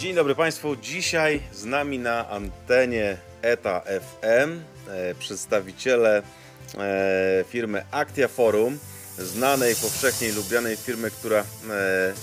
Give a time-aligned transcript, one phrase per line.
[0.00, 0.76] Dzień dobry Państwu.
[0.76, 6.22] Dzisiaj z nami na antenie ETA FM e, przedstawiciele
[6.78, 8.78] e, firmy Actia Forum,
[9.18, 11.44] znanej, powszechnie lubianej firmy, która e,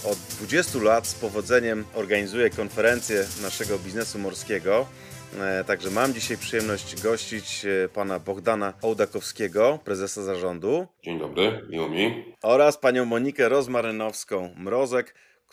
[0.09, 4.85] od 20 lat z powodzeniem organizuje konferencje naszego biznesu morskiego.
[5.67, 12.35] Także mam dzisiaj przyjemność gościć pana Bogdana Ołdakowskiego, prezesa zarządu, Dzień dobry, miło mi.
[12.41, 15.03] oraz panią Monikę Rozmarynowską-Mrozek,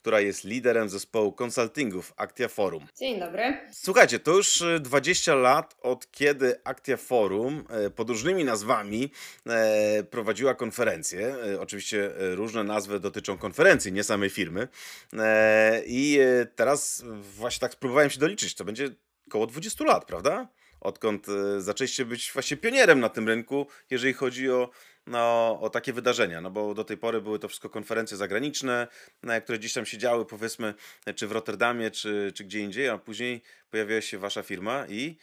[0.04, 2.86] która jest liderem zespołu konsultingów Actia Forum.
[2.98, 3.60] Dzień dobry.
[3.72, 9.10] Słuchajcie, to już e, 20 lat od kiedy Actia Forum e, pod różnymi nazwami
[9.46, 11.36] e, prowadziła konferencje.
[11.54, 14.68] E, Oczywiście e, różne nazwy dotyczą konferencji, nie samej firmy.
[15.12, 18.88] E, I e, teraz właśnie tak spróbowałem się doliczyć, to będzie
[19.28, 20.48] około 20 lat, prawda?
[20.80, 24.70] Odkąd e, zaczęliście być właśnie pionierem na tym rynku, jeżeli chodzi o,
[25.06, 26.40] no, o takie wydarzenia.
[26.40, 28.88] No bo do tej pory były to wszystko konferencje zagraniczne,
[29.22, 30.74] e, które gdzieś tam się działy, powiedzmy,
[31.16, 35.16] czy w Rotterdamie, czy, czy gdzie indziej, a później pojawiła się wasza firma i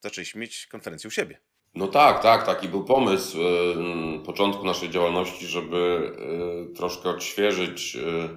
[0.00, 1.38] zaczęliście mieć konferencję u siebie.
[1.74, 6.12] No tak, tak, taki był pomysł y, początku naszej działalności, żeby
[6.70, 8.28] y, troszkę odświeżyć y,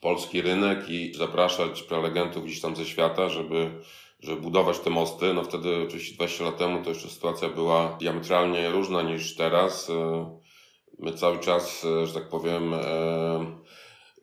[0.00, 3.70] polski rynek i zapraszać prelegentów gdzieś tam ze świata, żeby,
[4.20, 5.34] żeby budować te mosty.
[5.34, 9.88] No wtedy oczywiście 20 lat temu to jeszcze sytuacja była diametralnie różna niż teraz.
[9.88, 9.92] Y,
[10.98, 12.78] My cały czas, y, że tak powiem, y,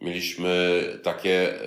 [0.02, 1.60] mieliśmy takie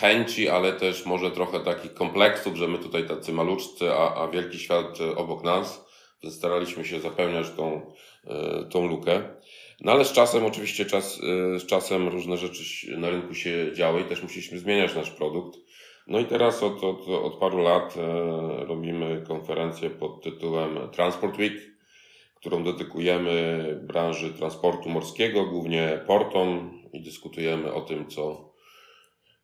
[0.00, 4.58] chęci, ale też może trochę takich kompleksów, że my tutaj tacy maluczcy, a, a wielki
[4.58, 5.86] świat e, obok nas,
[6.22, 7.92] więc staraliśmy się zapełniać tą,
[8.26, 9.22] e, tą lukę.
[9.80, 11.20] No ale z czasem, oczywiście czas,
[11.54, 12.62] e, z czasem różne rzeczy
[12.96, 15.58] na rynku się działy i też musieliśmy zmieniać nasz produkt.
[16.08, 21.54] No i teraz od, od, od paru lat e, robimy konferencję pod tytułem Transport Week,
[22.34, 28.52] którą dedykujemy branży transportu morskiego, głównie portom i dyskutujemy o tym, co,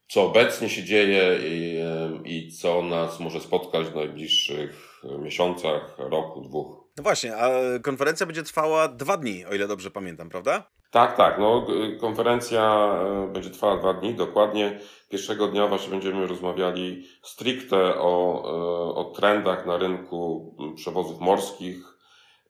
[0.08, 6.40] co obecnie się dzieje i, em, i co nas może spotkać w najbliższych miesiącach, roku,
[6.40, 6.84] dwóch.
[6.96, 7.50] No właśnie, a
[7.82, 10.70] konferencja będzie trwała dwa dni, o ile dobrze pamiętam, prawda?
[10.94, 11.38] Tak, tak.
[11.38, 11.66] No,
[12.00, 14.14] konferencja e, będzie trwała dwa dni.
[14.14, 21.98] Dokładnie pierwszego dnia właśnie będziemy rozmawiali stricte o, e, o trendach na rynku przewozów morskich,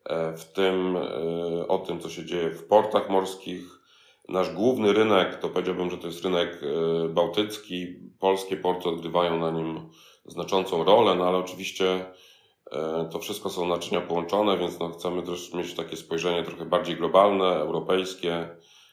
[0.04, 0.96] e, w tym
[1.68, 3.62] o tym, co się dzieje w portach morskich.
[4.28, 6.60] Nasz główny rynek to powiedziałbym, że to jest rynek
[7.10, 7.86] bałtycki.
[8.20, 9.88] Polskie porty odgrywają na nim
[10.26, 12.04] znaczącą rolę, no ale oczywiście
[13.12, 17.44] To wszystko są naczynia połączone, więc no chcemy też mieć takie spojrzenie trochę bardziej globalne,
[17.44, 18.48] europejskie,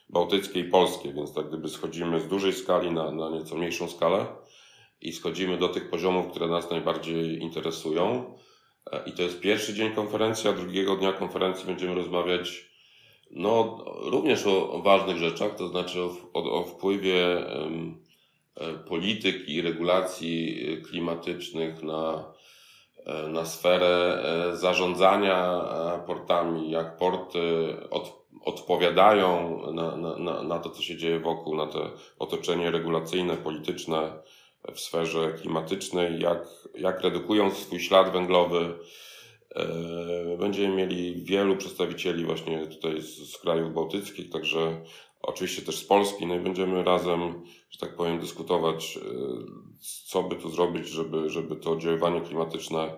[0.08, 4.26] bałtyckie i polskie, więc tak gdyby schodzimy z dużej skali na, na nieco mniejszą skalę
[5.00, 8.34] i schodzimy do tych poziomów, które nas najbardziej interesują.
[8.92, 12.72] E, I to jest pierwszy dzień konferencji, a drugiego dnia konferencji będziemy rozmawiać
[13.30, 19.62] no, również o, o ważnych rzeczach, to znaczy o, o, o wpływie e, polityk i
[19.62, 22.41] regulacji e, klimatycznych na, e,
[23.28, 25.62] na sferę e, zarządzania
[25.96, 31.66] e, portami, jak porty od, odpowiadają na, na, na, to, co się dzieje wokół, na
[31.66, 34.12] to otoczenie regulacyjne, polityczne
[34.74, 38.78] w sferze klimatycznej, jak, jak redukują swój ślad węglowy.
[39.56, 44.82] E, Będziemy mieli wielu przedstawicieli właśnie tutaj z, z krajów bałtyckich, także
[45.22, 49.00] oczywiście też z Polski, no i będziemy razem, że tak powiem, dyskutować, e,
[50.06, 52.96] co by tu zrobić, żeby, żeby to oddziaływanie klimatyczne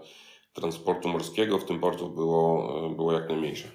[0.52, 3.68] transportu morskiego, w tym portów, było, e, było jak najmniejsze.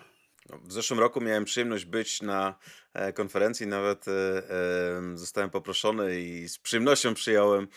[0.63, 2.55] W zeszłym roku miałem przyjemność być na
[2.93, 4.05] e, konferencji, nawet
[5.13, 7.67] zostałem poproszony i z przyjemnością przyjąłem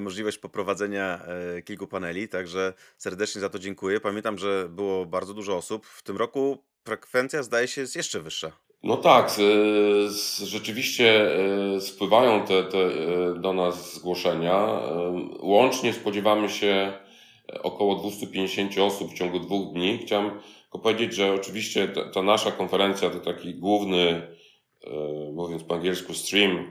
[0.00, 1.26] możliwość poprowadzenia
[1.64, 4.00] kilku paneli, także serdecznie za to dziękuję.
[4.00, 5.86] Pamiętam, że było bardzo dużo osób.
[5.86, 8.67] W tym roku frekwencja zdaje się jest jeszcze wyższa.
[8.82, 9.36] No tak,
[10.44, 11.34] rzeczywiście
[11.76, 14.54] e, spływają te, te e, do nas zgłoszenia.
[14.54, 16.92] E, Łącznie spodziewamy się
[17.62, 19.98] około 250 osób w ciągu dwóch dni.
[19.98, 20.30] Chciałem
[20.62, 24.22] tylko powiedzieć, że oczywiście ta, nasza konferencja to taki główny,
[25.32, 26.70] mówiąc po angielsku, stream,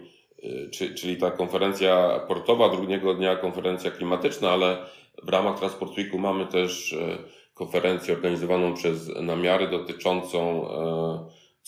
[0.73, 4.77] czy, czyli ta konferencja portowa, drugiego dnia konferencja klimatyczna, ale
[5.23, 6.95] w ramach Transport Weeku mamy też
[7.53, 10.67] konferencję organizowaną przez namiary dotyczącą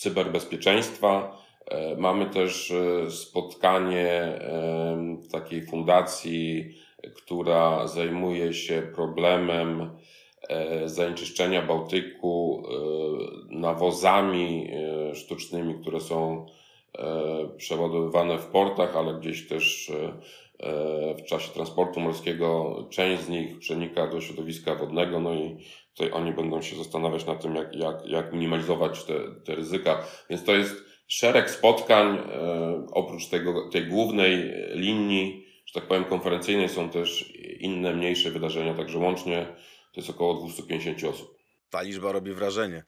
[0.00, 1.36] cyberbezpieczeństwa.
[1.66, 6.74] E, Mamy też e, spotkanie e, takiej fundacji,
[7.16, 9.90] która zajmuje się problemem
[10.84, 12.62] zanieczyszczenia Bałtyku
[13.50, 14.70] nawozami
[15.14, 16.46] sztucznymi, które są
[17.56, 19.92] przeładowywane w portach, ale gdzieś też
[21.18, 25.56] w czasie transportu morskiego część z nich przenika do środowiska wodnego, no i
[25.94, 29.14] tutaj oni będą się zastanawiać nad tym, jak, jak, jak minimalizować te,
[29.44, 30.04] te ryzyka.
[30.30, 30.74] Więc to jest
[31.08, 37.94] szereg spotkań, e, oprócz tego, tej głównej linii, że tak powiem, konferencyjnej są też inne,
[37.94, 39.46] mniejsze wydarzenia, także łącznie
[39.94, 41.38] to jest około 250 osób.
[41.70, 42.84] Ta liczba robi wrażenie.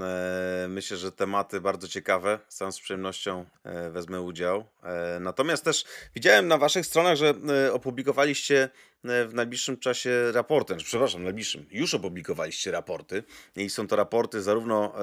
[0.00, 2.38] E, myślę, że tematy bardzo ciekawe.
[2.48, 4.64] Sam z przyjemnością e, wezmę udział.
[4.82, 5.84] E, natomiast też
[6.14, 7.34] widziałem na Waszych stronach, że
[7.72, 8.68] opublikowaliście
[9.04, 10.72] w najbliższym czasie raporty.
[10.72, 11.66] Znaczy, przepraszam, w najbliższym.
[11.70, 13.22] Już opublikowaliście raporty.
[13.56, 14.94] I są to raporty zarówno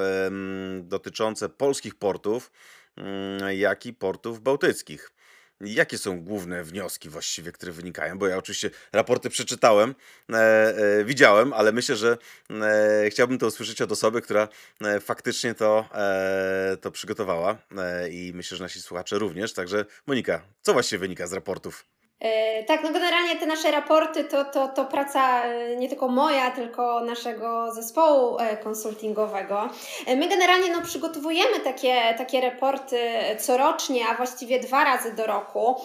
[0.82, 2.52] dotyczące polskich portów,
[2.96, 5.12] mm, jak i portów bałtyckich.
[5.62, 8.18] Jakie są główne wnioski właściwie, które wynikają?
[8.18, 9.96] Bo ja oczywiście raporty przeczytałem,
[10.30, 12.18] e, e, widziałem, ale myślę, że
[12.52, 14.48] e, chciałbym to usłyszeć od osoby, która
[14.82, 19.54] e, faktycznie to, e, to przygotowała e, i myślę, że nasi słuchacze również.
[19.54, 21.86] Także Monika, co właściwie wynika z raportów?
[22.22, 26.52] E, tak, no generalnie te nasze raporty to, to, to praca e, nie tylko moja,
[26.52, 29.70] tylko naszego zespołu e, konsultingowego.
[30.08, 33.00] My generalnie no, przygotowujemy takie, takie raporty
[33.40, 35.76] corocznie, a właściwie dwa razy do roku.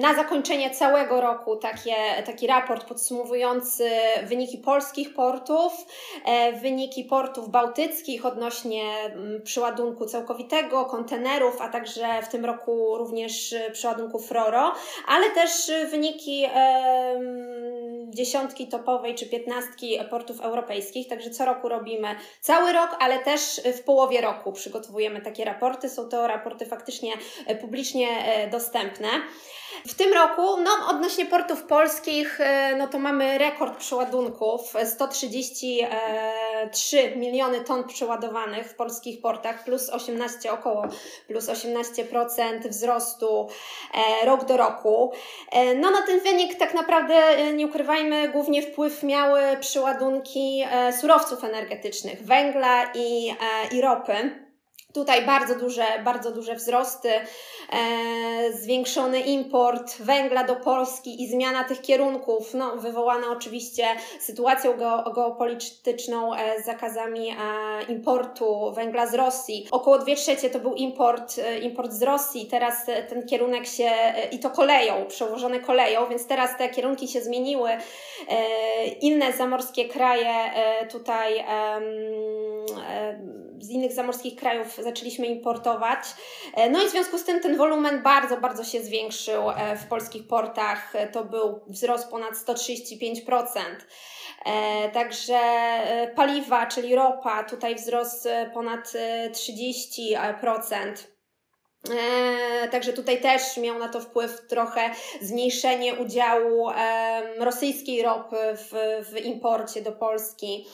[0.00, 1.94] Na zakończenie całego roku takie,
[2.26, 3.90] taki raport podsumowujący
[4.24, 5.72] wyniki polskich portów,
[6.62, 8.82] wyniki portów bałtyckich odnośnie
[9.44, 14.73] przyładunku całkowitego, kontenerów, a także w tym roku również przyładunku FRORO
[15.06, 15.50] ale też
[15.90, 16.46] wyniki
[18.14, 22.08] dziesiątki topowej czy piętnastki portów europejskich, także co roku robimy
[22.40, 25.88] cały rok, ale też w połowie roku przygotowujemy takie raporty.
[25.88, 27.12] Są to raporty faktycznie
[27.46, 29.08] e, publicznie e, dostępne.
[29.86, 34.74] W tym roku, no odnośnie portów polskich, e, no to mamy rekord przeładunków,
[36.54, 40.86] 133 miliony ton przeładowanych w polskich portach, plus 18 około,
[41.28, 43.48] plus 18% wzrostu
[44.24, 45.12] rok do roku.
[45.76, 47.14] No na ten wynik tak naprawdę,
[47.52, 50.64] nie ukrywajmy, głównie wpływ miały przeładunki
[51.00, 53.34] surowców energetycznych, węgla i,
[53.72, 54.43] i ropy.
[54.94, 57.24] Tutaj bardzo duże, bardzo duże wzrosty, e,
[58.52, 63.84] zwiększony import węgla do Polski i zmiana tych kierunków, no, wywołana oczywiście
[64.20, 64.76] sytuacją
[65.14, 67.34] geopolityczną e, zakazami e,
[67.88, 69.68] importu węgla z Rosji.
[69.70, 74.28] Około 2 trzecie to był import, e, import z Rosji, teraz ten kierunek się, e,
[74.28, 77.70] i to koleją, przełożony koleją, więc teraz te kierunki się zmieniły.
[77.70, 77.78] E,
[78.86, 80.34] inne zamorskie kraje
[80.90, 81.44] tutaj
[83.60, 86.00] z innych zamorskich krajów zaczęliśmy importować.
[86.54, 89.86] E, no i w związku z tym ten wolumen bardzo, bardzo się zwiększył e, w
[89.86, 90.96] polskich portach.
[90.96, 93.60] E, to był wzrost ponad 135%.
[94.92, 95.40] Także
[96.14, 98.92] paliwa, czyli ropa, tutaj wzrost ponad
[99.30, 100.16] 30%.
[102.70, 104.90] także tutaj też miał na to wpływ trochę
[105.20, 106.70] zmniejszenie udziału
[107.38, 110.66] rosyjskiej ropy w, w imporcie do Polski.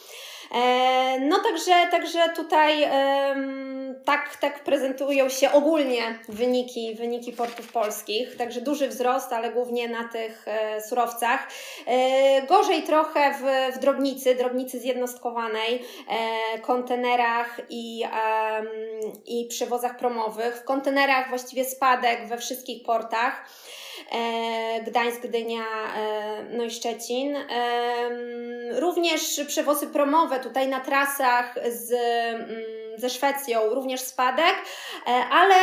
[0.54, 2.88] E, no także, także tutaj
[4.04, 10.08] tak, tak prezentują się ogólnie wyniki, wyniki portów polskich, także duży wzrost, ale głównie na
[10.08, 11.48] tych e, surowcach.
[11.86, 15.84] E, gorzej trochę w, w drobnicy, drobnicy zjednostkowanej,
[16.62, 18.04] kontenerach i,
[19.26, 20.56] i przewozach promowych.
[20.56, 23.44] W kontenerach właściwie spadek we wszystkich portach.
[24.10, 25.64] E, Gdańsk, Gdynia,
[25.96, 27.36] e, no i Szczecin.
[28.70, 34.54] Również przewozy promowe tutaj na trasach z mm, ze Szwecją również spadek,
[35.06, 35.54] e, ale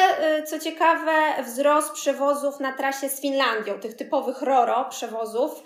[0.45, 5.63] co ciekawe, wzrost przewozów na trasie z Finlandią, tych typowych RORO przewozów,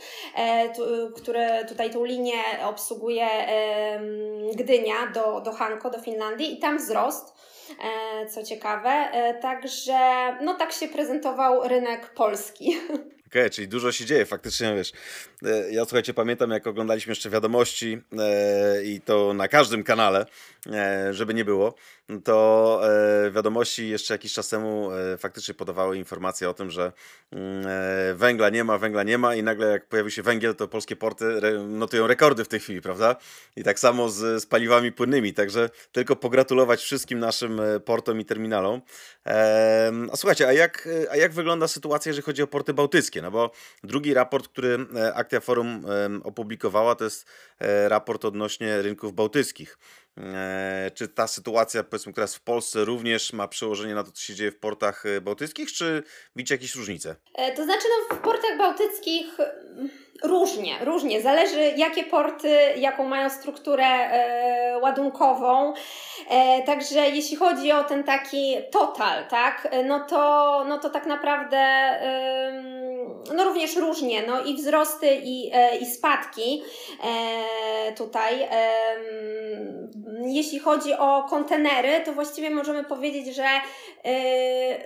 [1.15, 3.27] które tutaj tą linię obsługuje
[4.55, 7.33] Gdynia do, do Hanko, do Finlandii i tam wzrost.
[7.83, 8.89] E, co ciekawe.
[8.89, 9.97] E, także
[10.41, 12.77] no tak się prezentował rynek polski.
[13.31, 14.91] Okej, okay, czyli dużo się dzieje, faktycznie, wiesz,
[15.71, 20.25] ja słuchajcie, pamiętam jak oglądaliśmy jeszcze wiadomości e, i to na każdym kanale,
[20.71, 21.75] e, żeby nie było,
[22.23, 22.81] to
[23.25, 26.91] e, wiadomości jeszcze jakiś czas temu e, faktycznie podawały informacje o tym, że
[27.31, 30.67] mm, e, węgla nie ma, węgla nie ma i nagle jak pojawił się węgiel, to
[30.67, 31.25] polskie porty
[31.67, 33.15] notują rekordy w tej chwili, prawda?
[33.55, 38.81] I tak samo z, z paliwami płynnymi, także tylko pogratulować wszystkim naszym portom i terminalom.
[40.11, 43.21] A słuchajcie, a jak, a jak wygląda sytuacja, jeżeli chodzi o porty bałtyckie?
[43.21, 43.51] No bo
[43.83, 44.77] drugi raport, który
[45.31, 45.85] Aktia Forum
[46.23, 47.25] opublikowała, to jest
[47.87, 49.77] raport odnośnie rynków bałtyckich.
[50.17, 54.35] E, czy ta sytuacja, powiedzmy, teraz w Polsce również ma przełożenie na to, co się
[54.35, 56.03] dzieje w portach e, bałtyckich, czy
[56.35, 57.15] widzicie jakieś różnice?
[57.35, 59.89] E, to znaczy, no, w portach bałtyckich mm,
[60.23, 61.21] różnie, różnie.
[61.21, 65.73] Zależy, jakie porty, jaką mają strukturę e, ładunkową.
[66.29, 71.57] E, także jeśli chodzi o ten taki total, tak, no to, no to tak naprawdę.
[71.57, 72.80] E,
[73.35, 76.63] no również różnie, no i wzrosty i, e, i spadki
[77.03, 78.47] e, tutaj.
[80.25, 83.47] Jeśli chodzi o kontenery, to właściwie możemy powiedzieć, że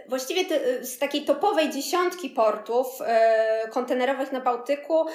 [0.08, 0.42] właściwie
[0.82, 2.88] z takiej topowej dziesiątki portów
[3.72, 5.06] kontenerowych na Bałtyku,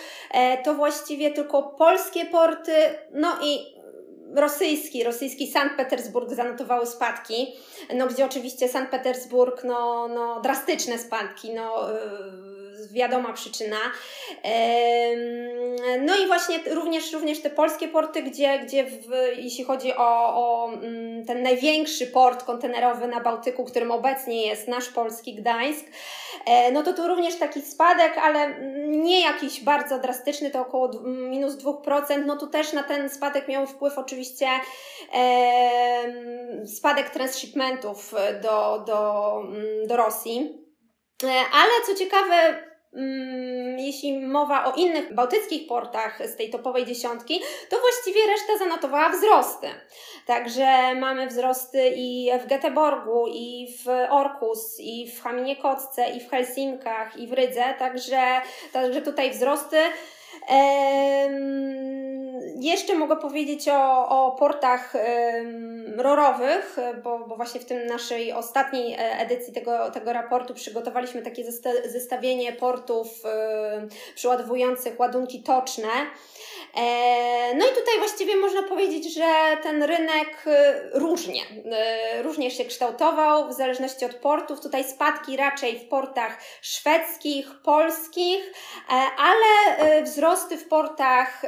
[0.65, 2.73] to właściwie tylko polskie porty,
[3.13, 3.81] no i
[4.35, 7.53] rosyjski, rosyjski Sankt Petersburg zanotowały spadki,
[7.95, 12.60] no gdzie oczywiście Sankt Petersburg, no, no drastyczne spadki, no yy,
[12.93, 13.77] wiadoma przyczyna.
[16.01, 19.07] No i właśnie również, również te polskie porty, gdzie, gdzie w,
[19.37, 24.89] jeśli chodzi o, o mm, ten największy port kontenerowy na Bałtyku, którym obecnie jest nasz
[24.89, 25.87] polski Gdańsk,
[26.47, 31.55] e, no to tu również taki spadek, ale nie jakiś bardzo drastyczny, to około minus
[31.55, 32.27] 2%.
[32.27, 34.47] No tu też na ten spadek miał wpływ oczywiście
[36.77, 40.61] spadek transshipmentów do, do, mm, do Rosji.
[41.25, 42.70] E, ale co ciekawe,
[43.77, 49.67] jeśli mowa o innych bałtyckich portach z tej topowej dziesiątki, to właściwie reszta zanotowała wzrosty.
[50.27, 56.31] Także mamy wzrosty i w Göteborgu, i w Orkus, i w Haminie Kotce, i w
[56.31, 58.41] Helsinkach, i w Rydze, także,
[58.73, 59.77] także tutaj wzrosty.
[62.61, 64.93] Jeszcze mogę powiedzieć o, o portach
[65.97, 71.45] rorowych, bo, bo właśnie w tym naszej ostatniej e, edycji tego, tego raportu przygotowaliśmy takie
[71.85, 73.23] zestawienie portów
[74.15, 75.89] przeładowujących ładunki toczne.
[76.77, 81.43] E, no i tutaj właściwie można powiedzieć, że ten rynek e, różnie,
[82.23, 84.61] różnie się kształtował w zależności od portów.
[84.61, 88.53] Tutaj spadki raczej w portach szwedzkich, polskich,
[89.19, 91.43] ale wzrosty w portach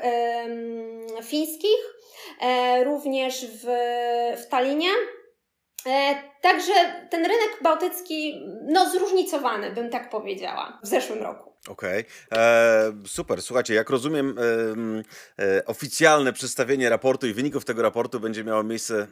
[1.24, 1.94] fińskich,
[2.40, 3.66] e, również w,
[4.42, 4.88] w Talinie.
[5.86, 6.72] E, także
[7.10, 11.51] ten rynek bałtycki, no zróżnicowany, bym tak powiedziała, w zeszłym roku.
[11.68, 12.40] Okej, okay.
[13.06, 13.42] super.
[13.42, 14.38] Słuchajcie, jak rozumiem,
[15.38, 19.06] e, e, oficjalne przedstawienie raportu i wyników tego raportu będzie miało miejsce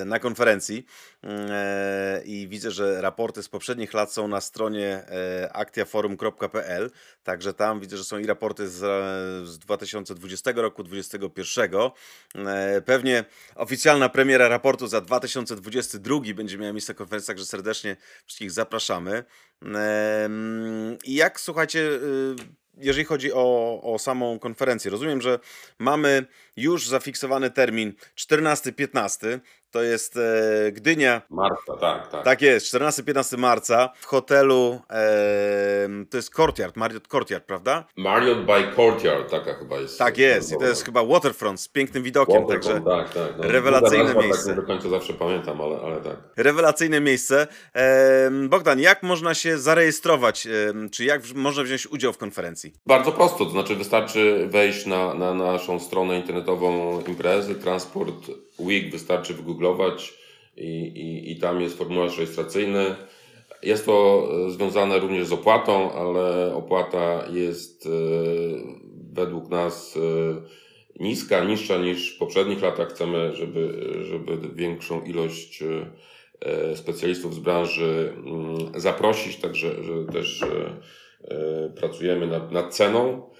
[0.00, 0.86] e, na konferencji.
[1.24, 6.90] E, I widzę, że raporty z poprzednich lat są na stronie e, aktiaforum.pl.
[7.22, 8.78] Także tam widzę, że są i raporty z,
[9.48, 11.70] z 2020 roku, 2021.
[12.46, 18.50] E, pewnie oficjalna premiera raportu za 2022 będzie miała miejsce na konferencji, także serdecznie wszystkich
[18.50, 19.24] zapraszamy.
[21.04, 22.36] I jak słuchajcie, y,
[22.80, 25.38] jeżeli chodzi o, o samą konferencję, rozumiem, że
[25.78, 29.40] mamy już zafiksowany termin 14-15.
[29.70, 31.22] To jest e, Gdynia.
[31.30, 32.24] Marca, tak, tak.
[32.24, 37.84] Tak jest, 14-15 marca w hotelu, e, to jest Courtyard, Marriott Courtyard, prawda?
[37.96, 39.98] Marriott by Courtyard, taka chyba jest.
[39.98, 43.52] Tak jest, i to jest chyba waterfront z pięknym widokiem, waterfront, także tak, tak, no.
[43.52, 44.46] rewelacyjne nazwa, miejsce.
[44.46, 46.16] Tak, do końca zawsze pamiętam, ale, ale tak.
[46.36, 47.46] Rewelacyjne miejsce.
[47.74, 50.48] E, Bogdan, jak można się zarejestrować,
[50.92, 52.72] czy jak można wziąć udział w konferencji?
[52.86, 58.14] Bardzo prosto, to znaczy wystarczy wejść na, na naszą stronę internetową imprezy, Transport
[58.60, 60.14] Week, wystarczy wygooglować
[60.56, 62.96] i, i, i tam jest formularz rejestracyjny.
[63.62, 67.90] Jest to e, związane również z opłatą, ale opłata jest e,
[69.12, 72.88] według nas e, niska, niższa niż w poprzednich latach.
[72.88, 75.62] Chcemy, żeby, żeby większą ilość
[76.74, 80.44] specjalistów z branży mm, zaprosić, także że też
[81.76, 83.30] pracujemy nad, nad ceną.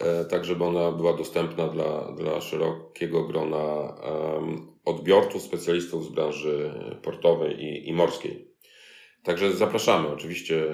[0.00, 3.94] E, tak żeby ona była dostępna dla, dla szerokiego grona
[4.84, 8.48] odbiorców, specjalistów z branży portowej i, i morskiej.
[9.22, 10.08] Także zapraszamy.
[10.08, 10.66] Oczywiście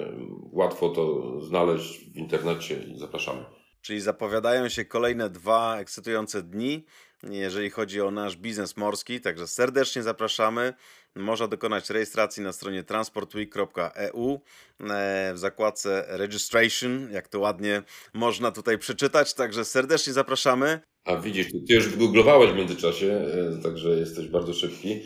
[0.51, 3.45] łatwo to znaleźć w internecie i zapraszamy.
[3.81, 6.85] Czyli zapowiadają się kolejne dwa ekscytujące dni,
[7.23, 9.21] jeżeli chodzi o nasz biznes morski.
[9.21, 10.73] Także serdecznie zapraszamy.
[11.15, 14.41] Można dokonać rejestracji na stronie transportweek.eu
[14.79, 17.81] e, w zakładce registration, jak to ładnie
[18.13, 19.33] można tutaj przeczytać.
[19.33, 20.79] Także serdecznie zapraszamy.
[21.05, 23.25] A widzisz, ty już wygooglowałeś w międzyczasie,
[23.57, 25.01] e, także jesteś bardzo szybki.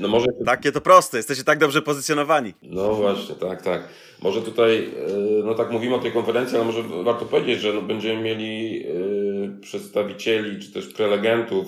[0.00, 0.26] No może...
[0.46, 2.54] Takie to proste, jesteście tak dobrze pozycjonowani.
[2.62, 3.88] No właśnie, tak, tak.
[4.22, 7.82] Może tutaj, e, no tak mówimy o tej konferencji, ale może warto powiedzieć, że no
[7.82, 8.86] będziemy mieli
[9.60, 11.66] przedstawicieli czy też prelegentów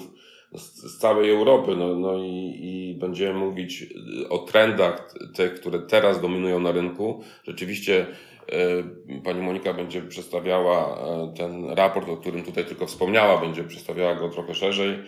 [0.54, 3.86] z, całej Europy, no, no i, i będziemy mówić
[4.30, 7.22] o trendach, te, które teraz dominują na rynku.
[7.44, 8.06] Rzeczywiście
[9.16, 14.14] e, Pani Monika będzie przedstawiała e, ten raport, o którym tutaj tylko wspomniała, będzie przedstawiała
[14.14, 14.98] go trochę szerzej,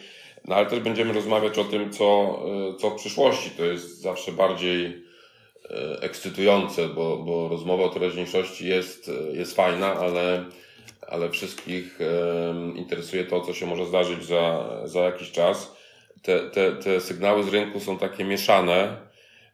[0.49, 2.41] no ale też będziemy rozmawiać o tym, co,
[2.81, 3.51] co w przyszłości.
[3.51, 5.05] To jest zawsze bardziej
[6.01, 10.45] ekscytujące, bo, bo rozmowa o teraźniejszości jest, jest fajna, ale
[11.09, 11.99] ale wszystkich
[12.75, 15.77] interesuje to, co się może zdarzyć za, za jakiś czas.
[16.23, 18.97] Te, te, te sygnały z rynku są takie mieszane.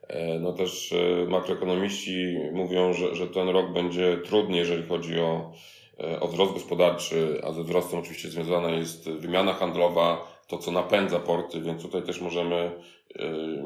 [0.09, 5.53] E, No też e, makroekonomiści mówią, że, że ten rok będzie trudny, jeżeli chodzi o,
[6.01, 11.19] e, o wzrost gospodarczy, a ze wzrostem oczywiście związana jest wymiana handlowa, to co napędza
[11.19, 12.71] porty, więc tutaj też możemy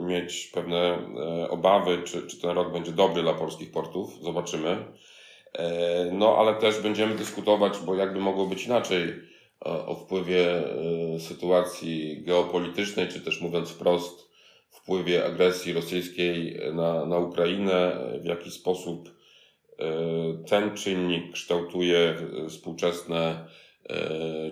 [0.06, 0.98] mieć pewne
[1.50, 4.18] obawy, czy, czy ten rok będzie dobry dla polskich portów.
[4.22, 4.84] Zobaczymy.
[5.58, 11.20] E, No, ale też będziemy dyskutować, bo jakby mogło być inaczej, e, o wpływie e,
[11.20, 14.28] sytuacji geopolitycznej, czy też mówiąc wprost,
[14.70, 19.10] wpływie agresji rosyjskiej na, na Ukrainę, w jaki sposób
[20.46, 22.14] ten czynnik kształtuje
[22.48, 23.46] współczesne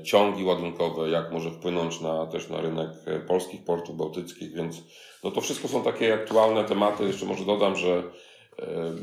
[0.05, 2.89] ciągi ładunkowe, jak może wpłynąć na, też na rynek
[3.29, 4.83] polskich portów bałtyckich, więc
[5.25, 7.05] no to wszystko są takie aktualne tematy.
[7.05, 8.03] Jeszcze może dodam, że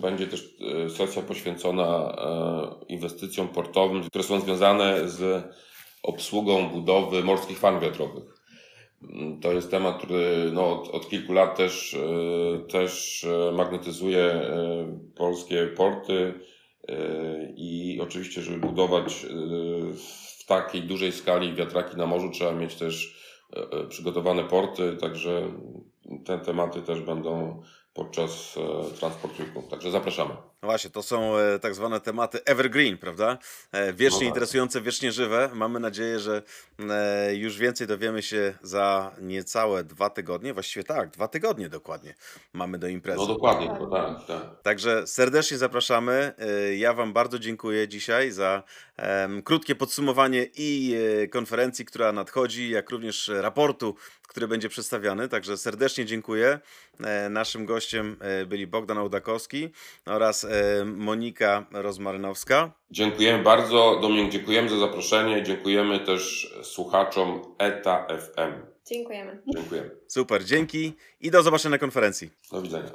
[0.01, 5.43] będzie też e, sesja poświęcona e, inwestycjom portowym, które są związane z
[6.03, 8.23] obsługą budowy morskich farm wiatrowych.
[9.03, 14.23] Mm, To jest temat, który no, od, od kilku lat też, e, też e, magnetyzuje
[14.23, 16.33] e, polskie porty
[16.87, 16.95] e,
[17.55, 19.27] i oczywiście, żeby budować e,
[20.39, 23.15] w takiej dużej skali wiatraki na morzu, trzeba mieć też
[23.55, 25.51] e, e, przygotowane porty, także
[26.25, 27.61] te tematy też będą
[27.99, 29.43] podczas e, transportu.
[29.69, 30.35] Także zapraszamy.
[30.63, 33.37] No właśnie, to są e, tak zwane tematy evergreen, prawda?
[33.71, 34.27] E, wiecznie No tak.
[34.27, 35.49] interesujące, wiecznie żywe.
[35.53, 36.43] Mamy nadzieję, że
[36.89, 40.53] e, już więcej dowiemy się za niecałe dwa tygodnie.
[40.53, 42.15] Właściwie tak, dwa tygodnie dokładnie
[42.53, 43.17] mamy do imprezy.
[43.19, 44.61] No dokładnie, to tak, tak.
[44.61, 46.33] Także serdecznie zapraszamy.
[46.77, 48.63] Ja Wam bardzo dziękuję dzisiaj za
[49.43, 50.95] krótkie podsumowanie i
[51.31, 53.95] konferencji, która nadchodzi, jak również raportu,
[54.27, 55.29] który będzie przedstawiany.
[55.29, 56.59] Także serdecznie dziękuję.
[57.29, 59.69] Naszym gościem byli Bogdan Ołdakowski
[60.05, 60.45] oraz
[60.85, 62.71] Monika Rozmarynowska.
[62.91, 63.99] Dziękujemy bardzo.
[64.01, 65.43] Dominik, dziękujemy za zaproszenie.
[65.43, 68.53] Dziękujemy też słuchaczom ETA FM.
[68.85, 69.41] Dziękujemy.
[69.55, 69.89] Dziękujemy.
[70.07, 72.29] Super, dzięki i do zobaczenia na konferencji.
[72.51, 72.91] Do widzenia.